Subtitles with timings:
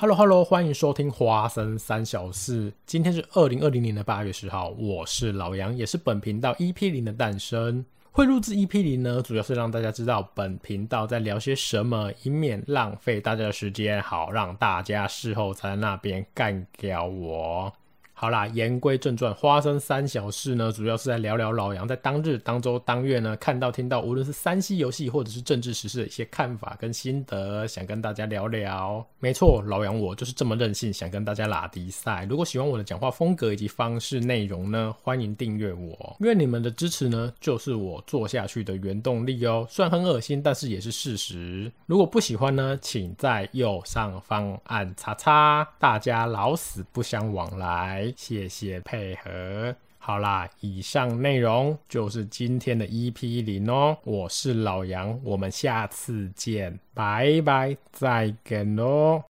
[0.00, 2.72] Hello Hello，欢迎收听花生三小四。
[2.86, 7.84] 今天是二零二零年的八月十号，我是老杨，也是本频道 EP 零的诞生。
[8.12, 17.72] 会录制 EP 零呢，主要是让大家知道本频道在聊些什么，以免浪费大家的时间，好让大家事后在那边干掉我。
[18.20, 29.06] 好啦，言归正传，花生三小事呢，主要是在聊聊老杨在当日、当周、当月呢看到、听到，无论是三 C 游戏或者是政治时事的一些看法跟心得，想跟大家聊聊。
[29.20, 32.26] 没错，老杨我就是这么任性，想跟大家拉迪赛。
[32.28, 36.16] 如果喜欢我的讲话风格以及方式内容呢，欢迎订阅我。
[36.18, 39.64] 因为你们的支持呢，就是我做下去的原动力哦。
[39.70, 41.70] 虽然很恶心，但是也是事实。
[41.86, 45.68] 如果不喜欢呢，请在右上方按叉叉。
[45.78, 48.07] 大家老死不相往来。
[48.16, 49.74] 谢谢配合。
[49.98, 53.96] 好啦，以上内容就是今天的 EP 零哦。
[54.04, 59.22] 我是老杨，我们下次见，拜拜，再见喽。